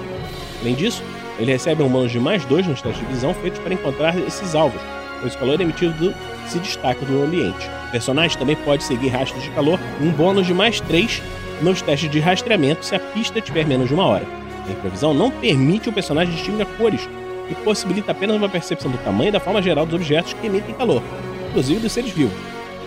Além 0.60 0.74
disso, 0.74 1.02
ele 1.38 1.52
recebe 1.52 1.82
um 1.82 1.88
bônus 1.88 2.10
de 2.10 2.18
mais 2.18 2.44
dois 2.44 2.66
nos 2.66 2.82
testes 2.82 3.00
de 3.00 3.12
visão 3.12 3.32
feitos 3.34 3.60
para 3.60 3.74
encontrar 3.74 4.16
esses 4.18 4.54
alvos, 4.54 4.80
pois 5.20 5.34
o 5.34 5.38
calor 5.38 5.60
emitido 5.60 6.14
se 6.46 6.58
destaca 6.58 7.04
do 7.04 7.22
ambiente. 7.22 7.68
O 7.88 7.90
personagem 7.90 8.38
também 8.38 8.56
pode 8.56 8.84
seguir 8.84 9.08
rastros 9.08 9.42
de 9.42 9.50
calor, 9.50 9.78
um 10.00 10.10
bônus 10.10 10.46
de 10.46 10.54
mais 10.54 10.80
três 10.80 11.22
nos 11.60 11.82
testes 11.82 12.10
de 12.10 12.20
rastreamento 12.20 12.84
se 12.84 12.94
a 12.94 13.00
pista 13.00 13.40
tiver 13.40 13.66
menos 13.66 13.88
de 13.88 13.94
uma 13.94 14.06
hora. 14.06 14.26
A 14.66 14.70
improvisão 14.70 15.14
não 15.14 15.30
permite 15.30 15.88
o 15.88 15.92
personagem 15.92 16.34
distinguir 16.34 16.66
cores 16.78 17.08
e 17.48 17.54
possibilita 17.56 18.12
apenas 18.12 18.36
uma 18.36 18.48
percepção 18.48 18.90
do 18.90 18.98
tamanho 18.98 19.28
e 19.28 19.32
da 19.32 19.40
forma 19.40 19.62
geral 19.62 19.86
dos 19.86 19.94
objetos 19.94 20.32
que 20.32 20.46
emitem 20.46 20.74
calor, 20.74 21.02
inclusive 21.48 21.80
dos 21.80 21.92
seres 21.92 22.10
vivos. 22.10 22.36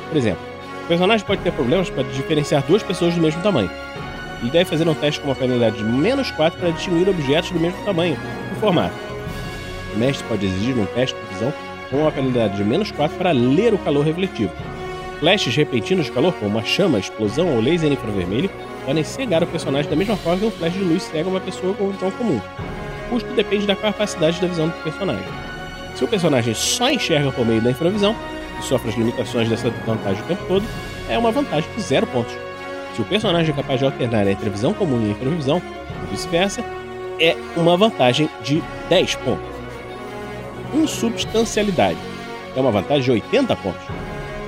Por 0.09 0.17
exemplo, 0.17 0.41
o 0.83 0.87
personagem 0.87 1.25
pode 1.25 1.41
ter 1.41 1.51
problemas 1.51 1.89
para 1.89 2.03
diferenciar 2.03 2.63
duas 2.63 2.83
pessoas 2.83 3.13
do 3.13 3.21
mesmo 3.21 3.41
tamanho. 3.41 3.71
Ele 4.41 4.51
deve 4.51 4.69
fazer 4.69 4.87
um 4.87 4.93
teste 4.93 5.19
com 5.19 5.27
uma 5.27 5.35
penalidade 5.35 5.77
de 5.77 5.83
menos 5.83 6.31
4 6.31 6.59
para 6.59 6.71
distinguir 6.71 7.09
objetos 7.09 7.51
do 7.51 7.59
mesmo 7.59 7.83
tamanho 7.83 8.17
e 8.51 8.59
formato. 8.59 8.95
O 9.93 9.97
mestre 9.97 10.25
pode 10.27 10.45
exigir 10.45 10.77
um 10.77 10.85
teste 10.85 11.15
de 11.15 11.33
visão 11.33 11.53
com 11.89 11.97
uma 11.97 12.11
penalidade 12.11 12.57
de 12.57 12.63
menos 12.63 12.91
4 12.91 13.17
para 13.17 13.31
ler 13.31 13.73
o 13.73 13.77
calor 13.77 14.05
refletivo. 14.05 14.51
Flashes 15.19 15.55
repentinos 15.55 16.05
de 16.05 16.11
calor, 16.11 16.33
como 16.33 16.51
uma 16.51 16.63
chama, 16.63 16.99
explosão 16.99 17.53
ou 17.53 17.59
laser 17.59 17.91
infravermelho, 17.91 18.49
podem 18.85 19.03
cegar 19.03 19.43
o 19.43 19.47
personagem 19.47 19.89
da 19.89 19.95
mesma 19.95 20.15
forma 20.15 20.39
que 20.39 20.45
um 20.45 20.51
flash 20.51 20.73
de 20.73 20.79
luz 20.79 21.03
cega 21.03 21.27
uma 21.27 21.41
pessoa 21.41 21.73
com 21.73 21.89
visão 21.89 22.09
comum. 22.11 22.39
O 23.07 23.09
custo 23.09 23.29
depende 23.33 23.65
da 23.65 23.75
capacidade 23.75 24.39
da 24.39 24.47
visão 24.47 24.67
do 24.67 24.83
personagem. 24.83 25.25
Se 25.95 26.03
o 26.03 26.07
personagem 26.07 26.53
só 26.53 26.89
enxerga 26.89 27.31
por 27.31 27.45
meio 27.45 27.61
da 27.61 27.71
infravisão 27.71 28.15
e 28.57 28.63
sofre 28.63 28.89
as 28.89 28.95
limitações 28.95 29.49
dessa 29.49 29.69
vantagem 29.85 30.23
o 30.23 30.27
tempo 30.27 30.43
todo, 30.47 30.65
é 31.09 31.17
uma 31.17 31.31
vantagem 31.31 31.69
de 31.75 31.81
0 31.81 32.07
pontos. 32.07 32.33
Se 32.95 33.01
o 33.01 33.05
personagem 33.05 33.51
é 33.51 33.55
capaz 33.55 33.79
de 33.79 33.85
alternar 33.85 34.25
entre 34.27 34.49
visão 34.49 34.73
comum 34.73 35.05
e 35.05 35.11
infravisão, 35.11 35.61
ou 36.01 36.07
vice-versa, 36.11 36.63
é 37.19 37.35
uma 37.57 37.75
vantagem 37.75 38.29
de 38.41 38.63
10 38.89 39.15
pontos. 39.15 39.58
Insubstancialidade 40.73 41.97
é 42.55 42.59
uma 42.59 42.71
vantagem 42.71 43.03
de 43.03 43.11
80 43.11 43.55
pontos. 43.55 43.81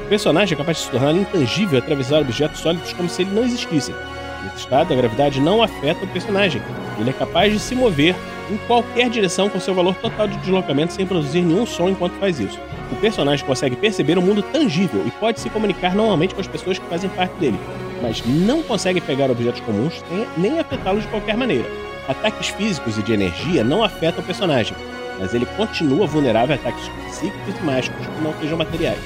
O 0.05 0.09
personagem 0.09 0.53
é 0.53 0.57
capaz 0.57 0.77
de 0.77 0.83
se 0.83 0.91
tornar 0.91 1.13
intangível 1.13 1.79
e 1.79 1.81
atravessar 1.81 2.21
objetos 2.21 2.59
sólidos 2.59 2.93
como 2.93 3.09
se 3.09 3.23
ele 3.23 3.31
não 3.31 3.43
existissem. 3.43 3.95
Nesse 4.43 4.57
estado, 4.57 4.93
a 4.93 4.95
gravidade 4.95 5.39
não 5.39 5.63
afeta 5.63 6.03
o 6.03 6.07
personagem. 6.07 6.61
Ele 6.99 7.09
é 7.09 7.13
capaz 7.13 7.53
de 7.53 7.59
se 7.59 7.73
mover 7.73 8.15
em 8.51 8.57
qualquer 8.67 9.09
direção 9.09 9.49
com 9.49 9.59
seu 9.59 9.73
valor 9.73 9.95
total 9.95 10.27
de 10.27 10.37
deslocamento 10.37 10.93
sem 10.93 11.05
produzir 11.05 11.41
nenhum 11.41 11.65
som 11.65 11.89
enquanto 11.89 12.19
faz 12.19 12.39
isso. 12.39 12.59
O 12.91 12.95
personagem 12.97 13.45
consegue 13.45 13.75
perceber 13.75 14.17
o 14.17 14.21
mundo 14.21 14.43
tangível 14.43 15.03
e 15.07 15.11
pode 15.11 15.39
se 15.39 15.49
comunicar 15.49 15.95
normalmente 15.95 16.35
com 16.35 16.41
as 16.41 16.47
pessoas 16.47 16.77
que 16.77 16.85
fazem 16.87 17.09
parte 17.09 17.33
dele, 17.39 17.59
mas 18.01 18.21
não 18.25 18.61
consegue 18.61 18.99
pegar 18.99 19.31
objetos 19.31 19.61
comuns 19.61 20.03
nem 20.37 20.59
afetá-los 20.59 21.03
de 21.03 21.09
qualquer 21.09 21.37
maneira. 21.37 21.69
Ataques 22.07 22.49
físicos 22.49 22.97
e 22.97 23.03
de 23.03 23.13
energia 23.13 23.63
não 23.63 23.83
afetam 23.83 24.21
o 24.21 24.25
personagem, 24.25 24.75
mas 25.21 25.35
ele 25.35 25.45
continua 25.45 26.07
vulnerável 26.07 26.55
a 26.55 26.59
ataques 26.59 26.89
psíquicos 27.07 27.55
e 27.55 27.63
mágicos 27.63 28.07
que 28.07 28.21
não 28.23 28.33
sejam 28.39 28.57
materiais. 28.57 28.99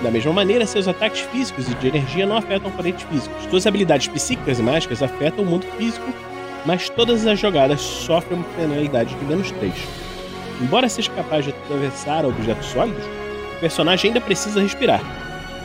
Da 0.00 0.10
mesma 0.10 0.32
maneira, 0.32 0.64
seus 0.64 0.86
ataques 0.86 1.22
físicos 1.22 1.68
e 1.68 1.74
de 1.74 1.88
energia 1.88 2.24
não 2.24 2.36
afetam 2.36 2.70
oponentes 2.70 3.04
físicos. 3.10 3.44
Suas 3.50 3.66
habilidades 3.66 4.06
psíquicas 4.06 4.60
e 4.60 4.62
mágicas 4.62 5.02
afetam 5.02 5.44
o 5.44 5.46
mundo 5.46 5.66
físico, 5.76 6.06
mas 6.64 6.88
todas 6.88 7.26
as 7.26 7.38
jogadas 7.38 7.80
sofrem 7.80 8.38
uma 8.38 8.48
penalidade 8.56 9.14
de 9.14 9.24
menos 9.24 9.50
3. 9.50 9.74
Embora 10.62 10.88
seja 10.88 11.10
capaz 11.10 11.44
de 11.44 11.50
atravessar 11.50 12.24
objetos 12.24 12.66
sólidos, 12.66 13.04
o 13.56 13.60
personagem 13.60 14.08
ainda 14.08 14.20
precisa 14.20 14.62
respirar. 14.62 15.02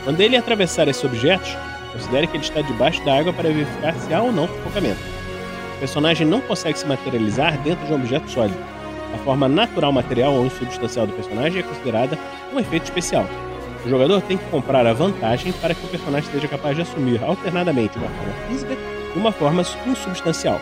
Quando 0.02 0.20
ele 0.20 0.36
atravessar 0.36 0.88
esses 0.88 1.04
objetos, 1.04 1.56
considere 1.92 2.26
que 2.26 2.36
ele 2.36 2.44
está 2.44 2.60
debaixo 2.60 3.02
da 3.04 3.18
água 3.18 3.32
para 3.32 3.48
verificar 3.48 3.94
se 3.94 4.12
há 4.12 4.20
ou 4.20 4.32
não 4.32 4.48
sufocamento. 4.48 5.00
O 5.76 5.78
personagem 5.78 6.26
não 6.26 6.40
consegue 6.40 6.78
se 6.78 6.86
materializar 6.86 7.56
dentro 7.62 7.86
de 7.86 7.92
um 7.92 7.96
objeto 7.96 8.28
sólido. 8.30 8.75
A 9.14 9.18
forma 9.18 9.48
natural 9.48 9.92
material 9.92 10.32
ou 10.34 10.46
insubstancial 10.46 11.06
do 11.06 11.12
personagem 11.12 11.60
é 11.60 11.62
considerada 11.62 12.18
um 12.52 12.58
efeito 12.58 12.84
especial. 12.84 13.26
O 13.84 13.88
jogador 13.88 14.20
tem 14.22 14.36
que 14.36 14.44
comprar 14.46 14.84
a 14.86 14.92
vantagem 14.92 15.52
para 15.52 15.74
que 15.74 15.84
o 15.84 15.88
personagem 15.88 16.30
seja 16.30 16.48
capaz 16.48 16.74
de 16.74 16.82
assumir 16.82 17.22
alternadamente 17.22 17.96
uma 17.98 18.08
forma 18.08 18.32
física 18.48 18.76
e 19.14 19.18
uma 19.18 19.30
forma 19.30 19.62
insubstancial. 19.86 20.60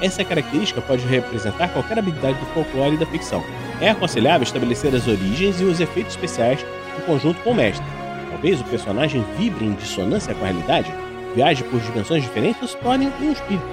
Essa 0.00 0.24
característica 0.24 0.80
pode 0.80 1.06
representar 1.06 1.68
qualquer 1.68 1.98
habilidade 1.98 2.38
do 2.38 2.46
folclore 2.46 2.94
e 2.94 2.98
da 2.98 3.06
ficção. 3.06 3.42
É 3.80 3.90
aconselhável 3.90 4.42
estabelecer 4.42 4.94
as 4.94 5.06
origens 5.06 5.60
e 5.60 5.64
os 5.64 5.80
efeitos 5.80 6.14
especiais 6.14 6.66
em 6.98 7.02
conjunto 7.02 7.40
com 7.42 7.50
o 7.50 7.54
mestre. 7.54 7.86
Talvez 8.30 8.60
o 8.60 8.64
personagem 8.64 9.24
vibre 9.38 9.64
em 9.64 9.72
dissonância 9.72 10.34
com 10.34 10.44
a 10.44 10.48
realidade, 10.48 10.92
viaje 11.34 11.62
por 11.64 11.80
dimensões 11.80 12.22
diferentes 12.22 12.60
ou 12.60 12.68
se 12.68 12.76
torne 12.78 13.10
um 13.20 13.32
espírito. 13.32 13.64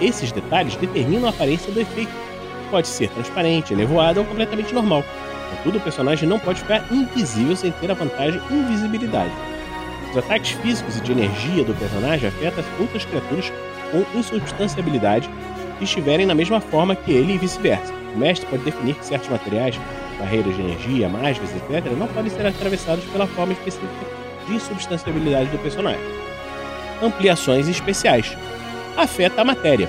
Esses 0.00 0.32
detalhes 0.32 0.76
determinam 0.76 1.26
a 1.26 1.30
aparência 1.30 1.72
do 1.72 1.80
efeito. 1.80 2.12
Pode 2.74 2.88
ser 2.88 3.08
transparente, 3.10 3.72
nevoado 3.72 4.18
ou 4.18 4.26
completamente 4.26 4.74
normal. 4.74 5.04
Contudo, 5.58 5.78
o 5.78 5.80
personagem 5.80 6.28
não 6.28 6.40
pode 6.40 6.58
ficar 6.58 6.84
invisível 6.90 7.54
sem 7.54 7.70
ter 7.70 7.88
a 7.88 7.94
vantagem 7.94 8.42
invisibilidade. 8.50 9.30
Os 10.10 10.18
ataques 10.18 10.50
físicos 10.60 10.98
e 10.98 11.00
de 11.00 11.12
energia 11.12 11.62
do 11.62 11.72
personagem 11.72 12.28
afetam 12.28 12.64
outras 12.80 13.04
criaturas 13.04 13.52
com 13.92 14.18
insubstanciabilidade 14.18 15.30
que 15.78 15.84
estiverem 15.84 16.26
na 16.26 16.34
mesma 16.34 16.60
forma 16.60 16.96
que 16.96 17.12
ele 17.12 17.34
e 17.34 17.38
vice-versa. 17.38 17.94
O 18.12 18.18
mestre 18.18 18.44
pode 18.48 18.64
definir 18.64 18.96
que 18.96 19.06
certos 19.06 19.28
materiais, 19.28 19.78
barreiras 20.18 20.56
de 20.56 20.62
energia, 20.62 21.08
mágicas, 21.08 21.50
etc., 21.54 21.92
não 21.96 22.08
podem 22.08 22.32
ser 22.32 22.44
atravessados 22.44 23.04
pela 23.04 23.28
forma 23.28 23.52
específica 23.52 24.04
de 24.48 24.54
insubstanciabilidade 24.54 25.48
do 25.48 25.58
personagem. 25.58 26.02
Ampliações 27.00 27.68
especiais. 27.68 28.36
Afeta 28.96 29.42
a 29.42 29.44
matéria. 29.44 29.88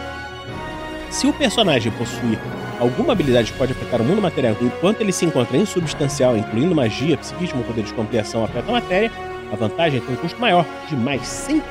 Se 1.10 1.26
o 1.26 1.34
personagem 1.34 1.92
possuir 1.94 2.38
alguma 2.80 3.14
habilidade 3.14 3.52
que 3.52 3.58
pode 3.58 3.72
afetar 3.72 4.02
o 4.02 4.04
mundo 4.04 4.22
material 4.22 4.56
enquanto 4.62 5.02
ele 5.02 5.12
se 5.12 5.26
encontra 5.26 5.58
insubstancial, 5.58 6.38
incluindo 6.38 6.76
magia, 6.76 7.18
psiquismo 7.18 7.60
ou 7.60 7.66
poderes 7.66 7.94
de 7.94 8.00
ampliação 8.00 8.44
afeta 8.44 8.70
a 8.70 8.74
matéria, 8.74 9.12
a 9.52 9.56
vantagem 9.56 10.02
tem 10.02 10.16
um 10.16 10.18
custo 10.18 10.40
maior, 10.40 10.66
de 10.90 10.96
mais 10.96 11.22
100%. 11.22 11.62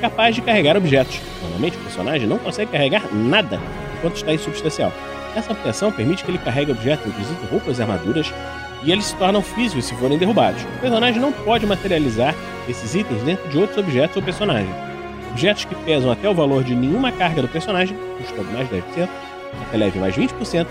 Capaz 0.00 0.34
de 0.34 0.42
carregar 0.42 0.76
objetos. 0.76 1.20
Normalmente 1.42 1.76
o 1.76 1.80
personagem 1.80 2.26
não 2.26 2.38
consegue 2.38 2.70
carregar 2.70 3.02
nada 3.12 3.60
enquanto 3.98 4.16
está 4.16 4.32
insubstancial. 4.32 4.92
Essa 5.34 5.52
ampliação 5.52 5.90
permite 5.90 6.24
que 6.24 6.30
ele 6.30 6.38
carregue 6.38 6.72
objetos, 6.72 7.06
inclusive 7.06 7.46
roupas 7.50 7.78
e 7.78 7.82
armaduras, 7.82 8.32
e 8.82 8.92
eles 8.92 9.06
se 9.06 9.16
tornam 9.16 9.42
físicos 9.42 9.86
se 9.86 9.94
forem 9.94 10.18
derrubados. 10.18 10.62
O 10.62 10.80
personagem 10.80 11.20
não 11.20 11.32
pode 11.32 11.66
materializar 11.66 12.34
esses 12.68 12.94
itens 12.94 13.22
dentro 13.22 13.48
de 13.48 13.58
outros 13.58 13.78
objetos 13.78 14.16
ou 14.16 14.22
personagens. 14.22 14.74
Objetos 15.30 15.64
que 15.64 15.74
pesam 15.74 16.12
até 16.12 16.28
o 16.28 16.34
valor 16.34 16.62
de 16.62 16.74
nenhuma 16.74 17.10
carga 17.10 17.42
do 17.42 17.48
personagem, 17.48 17.96
custando 18.18 18.52
mais 18.52 18.68
10%, 18.68 19.08
até 19.62 19.76
leve 19.76 19.98
mais 19.98 20.16
20%, 20.16 20.66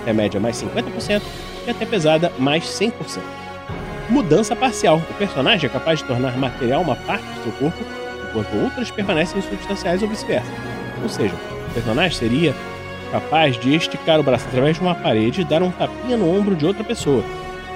até 0.00 0.12
média 0.12 0.40
mais 0.40 0.56
50% 0.56 1.22
e 1.66 1.70
até 1.70 1.84
pesada 1.84 2.32
mais 2.38 2.64
100%. 2.64 2.92
Mudança 4.08 4.54
parcial. 4.54 5.02
O 5.10 5.14
personagem 5.14 5.68
é 5.68 5.72
capaz 5.72 5.98
de 5.98 6.04
tornar 6.04 6.36
material 6.36 6.82
uma 6.82 6.94
parte 6.94 7.24
do 7.24 7.42
seu 7.42 7.52
corpo, 7.52 7.84
enquanto 8.28 8.62
outras 8.62 8.90
permanecem 8.90 9.42
substanciais 9.42 10.02
ou 10.02 10.08
vice-versa. 10.08 10.50
Ou 11.02 11.08
seja, 11.08 11.34
o 11.34 11.74
personagem 11.74 12.16
seria 12.16 12.54
capaz 13.10 13.58
de 13.58 13.74
esticar 13.74 14.20
o 14.20 14.22
braço 14.22 14.46
através 14.46 14.76
de 14.76 14.82
uma 14.82 14.94
parede 14.94 15.40
e 15.40 15.44
dar 15.44 15.62
um 15.62 15.70
tapinha 15.70 16.16
no 16.16 16.36
ombro 16.36 16.54
de 16.54 16.66
outra 16.66 16.84
pessoa. 16.84 17.24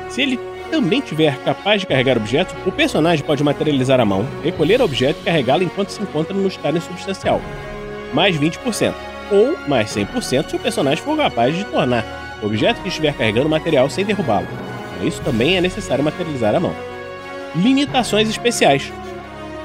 Se 0.09 0.23
ele 0.23 0.39
também 0.71 1.01
tiver 1.01 1.37
capaz 1.45 1.81
de 1.81 1.87
carregar 1.87 2.17
objetos, 2.17 2.55
o 2.65 2.71
personagem 2.71 3.25
pode 3.25 3.43
materializar 3.43 4.01
a 4.01 4.05
mão, 4.05 4.25
recolher 4.43 4.81
o 4.81 4.85
objeto 4.85 5.19
e 5.21 5.25
carregá-lo 5.25 5.65
enquanto 5.65 5.91
se 5.91 6.01
encontra 6.01 6.33
no 6.33 6.47
estado 6.47 6.79
insubstancial. 6.79 7.41
Mais 8.15 8.37
20% 8.37 9.10
ou 9.31 9.57
mais 9.69 9.95
100% 9.95 10.51
se 10.51 10.57
o 10.57 10.59
personagem 10.59 11.03
for 11.03 11.17
capaz 11.17 11.57
de 11.57 11.65
tornar 11.65 12.39
o 12.43 12.47
objeto 12.47 12.81
que 12.83 12.89
estiver 12.89 13.15
carregando 13.15 13.49
material 13.49 13.89
sem 13.89 14.05
derrubá-lo. 14.05 14.47
Para 14.97 15.07
isso 15.07 15.21
também 15.23 15.57
é 15.57 15.61
necessário 15.61 16.05
materializar 16.05 16.55
a 16.55 16.61
mão. 16.61 16.75
Limitações 17.55 18.29
especiais. 18.29 18.93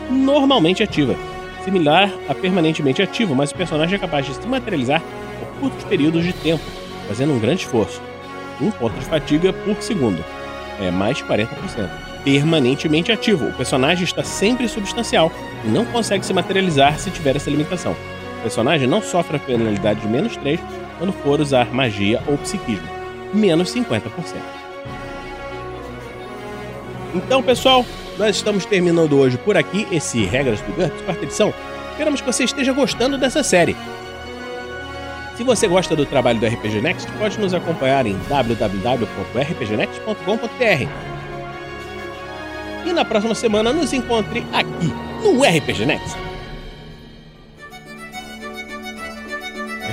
Normalmente 0.09 0.83
ativa. 0.83 1.15
Similar 1.63 2.11
a 2.29 2.35
permanentemente 2.35 3.01
ativo, 3.01 3.33
mas 3.33 3.51
o 3.51 3.55
personagem 3.55 3.95
é 3.95 3.99
capaz 3.99 4.25
de 4.25 4.35
se 4.35 4.47
materializar 4.47 5.01
por 5.39 5.47
curtos 5.59 5.83
períodos 5.85 6.23
de 6.23 6.33
tempo, 6.33 6.63
fazendo 7.07 7.33
um 7.33 7.39
grande 7.39 7.61
esforço. 7.61 8.01
Um 8.61 8.69
ponto 8.71 8.97
de 8.99 9.05
fadiga 9.05 9.51
por 9.51 9.81
segundo. 9.81 10.23
É 10.79 10.91
mais 10.91 11.21
40%. 11.21 11.47
Permanentemente 12.23 13.11
ativo. 13.11 13.47
O 13.47 13.53
personagem 13.53 14.03
está 14.03 14.23
sempre 14.23 14.67
substancial 14.67 15.31
e 15.63 15.67
não 15.67 15.85
consegue 15.85 16.25
se 16.25 16.33
materializar 16.33 16.99
se 16.99 17.09
tiver 17.09 17.35
essa 17.35 17.49
limitação 17.49 17.95
personagem 18.45 18.87
não 18.87 19.01
sofre 19.01 19.37
a 19.37 19.39
penalidade 19.39 20.01
de 20.01 20.07
menos 20.07 20.37
3 20.37 20.59
quando 20.99 21.11
for 21.11 21.41
usar 21.41 21.73
magia 21.73 22.21
ou 22.27 22.37
psiquismo, 22.37 22.87
menos 23.33 23.73
50%. 23.73 24.03
Então, 27.15 27.41
pessoal, 27.41 27.83
nós 28.19 28.35
estamos 28.35 28.63
terminando 28.63 29.17
hoje 29.17 29.35
por 29.39 29.57
aqui 29.57 29.87
esse 29.91 30.23
Regras 30.25 30.61
do 30.61 30.71
GURPS, 30.73 31.01
quarta 31.01 31.23
edição. 31.23 31.51
Esperamos 31.93 32.21
que 32.21 32.27
você 32.27 32.43
esteja 32.43 32.71
gostando 32.71 33.17
dessa 33.17 33.41
série. 33.41 33.75
Se 35.35 35.43
você 35.43 35.67
gosta 35.67 35.95
do 35.95 36.05
trabalho 36.05 36.39
do 36.39 36.45
RPG 36.45 36.81
Next, 36.81 37.11
pode 37.13 37.39
nos 37.39 37.55
acompanhar 37.55 38.05
em 38.05 38.15
www.rpgnext.com.br. 38.29 40.87
e 42.85 42.93
na 42.93 43.03
próxima 43.03 43.33
semana 43.33 43.73
nos 43.73 43.91
encontre 43.91 44.45
aqui 44.53 44.93
no 45.23 45.41
RPG 45.41 45.87
Next. 45.87 46.34